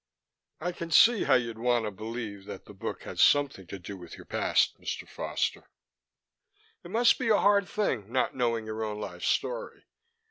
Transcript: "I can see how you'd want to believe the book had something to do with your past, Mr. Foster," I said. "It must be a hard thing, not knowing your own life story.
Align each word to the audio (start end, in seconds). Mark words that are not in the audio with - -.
"I 0.59 0.71
can 0.71 0.89
see 0.89 1.25
how 1.25 1.35
you'd 1.35 1.59
want 1.59 1.85
to 1.85 1.91
believe 1.91 2.45
the 2.45 2.57
book 2.73 3.03
had 3.03 3.19
something 3.19 3.67
to 3.67 3.77
do 3.77 3.95
with 3.95 4.17
your 4.17 4.25
past, 4.25 4.79
Mr. 4.81 5.07
Foster," 5.07 5.59
I 5.59 5.63
said. 5.63 5.73
"It 6.85 6.89
must 6.89 7.19
be 7.19 7.29
a 7.29 7.37
hard 7.37 7.69
thing, 7.69 8.11
not 8.11 8.35
knowing 8.35 8.65
your 8.65 8.83
own 8.83 8.99
life 8.99 9.21
story. 9.23 9.85